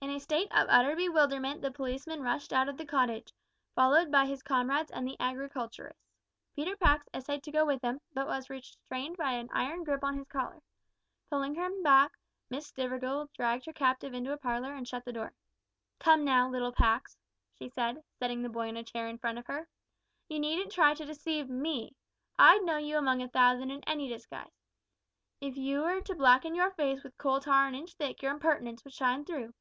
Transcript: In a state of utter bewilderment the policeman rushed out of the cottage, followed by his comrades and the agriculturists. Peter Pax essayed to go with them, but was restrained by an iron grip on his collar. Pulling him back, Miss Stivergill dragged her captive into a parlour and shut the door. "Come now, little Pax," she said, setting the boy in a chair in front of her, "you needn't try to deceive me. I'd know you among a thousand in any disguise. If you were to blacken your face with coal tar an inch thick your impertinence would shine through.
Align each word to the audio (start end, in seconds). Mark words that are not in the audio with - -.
In 0.00 0.14
a 0.14 0.20
state 0.20 0.48
of 0.52 0.66
utter 0.70 0.96
bewilderment 0.96 1.60
the 1.60 1.70
policeman 1.70 2.22
rushed 2.22 2.52
out 2.52 2.68
of 2.68 2.76
the 2.78 2.86
cottage, 2.86 3.32
followed 3.74 4.10
by 4.10 4.26
his 4.26 4.42
comrades 4.42 4.90
and 4.90 5.06
the 5.06 5.16
agriculturists. 5.20 6.02
Peter 6.56 6.76
Pax 6.76 7.08
essayed 7.14 7.42
to 7.44 7.50
go 7.52 7.64
with 7.66 7.82
them, 7.82 8.00
but 8.14 8.26
was 8.26 8.48
restrained 8.50 9.16
by 9.16 9.32
an 9.32 9.48
iron 9.52 9.84
grip 9.84 10.02
on 10.02 10.16
his 10.16 10.26
collar. 10.26 10.62
Pulling 11.30 11.54
him 11.54 11.82
back, 11.82 12.16
Miss 12.48 12.68
Stivergill 12.70 13.28
dragged 13.34 13.66
her 13.66 13.72
captive 13.72 14.12
into 14.14 14.32
a 14.32 14.36
parlour 14.38 14.72
and 14.74 14.88
shut 14.88 15.04
the 15.04 15.12
door. 15.12 15.32
"Come 16.00 16.24
now, 16.24 16.48
little 16.48 16.72
Pax," 16.72 17.16
she 17.58 17.68
said, 17.68 18.02
setting 18.18 18.42
the 18.42 18.48
boy 18.48 18.68
in 18.68 18.76
a 18.76 18.82
chair 18.84 19.08
in 19.08 19.18
front 19.18 19.38
of 19.38 19.46
her, 19.46 19.68
"you 20.28 20.40
needn't 20.40 20.72
try 20.72 20.94
to 20.94 21.04
deceive 21.06 21.48
me. 21.50 21.94
I'd 22.38 22.62
know 22.62 22.78
you 22.78 22.96
among 22.96 23.20
a 23.22 23.28
thousand 23.28 23.70
in 23.72 23.84
any 23.86 24.08
disguise. 24.08 24.56
If 25.40 25.56
you 25.56 25.82
were 25.82 26.00
to 26.00 26.14
blacken 26.14 26.54
your 26.56 26.70
face 26.72 27.02
with 27.04 27.18
coal 27.18 27.40
tar 27.40 27.66
an 27.68 27.74
inch 27.74 27.94
thick 27.94 28.22
your 28.22 28.32
impertinence 28.32 28.82
would 28.84 28.94
shine 28.94 29.24
through. 29.24 29.52